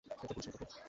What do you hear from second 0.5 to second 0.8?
মত, হুহ?